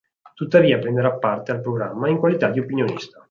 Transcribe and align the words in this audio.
Tuttavia 0.35 0.79
prenderà 0.79 1.13
parte 1.19 1.51
al 1.51 1.61
programma 1.61 2.09
in 2.09 2.17
qualità 2.17 2.49
di 2.49 2.59
opinionista. 2.59 3.19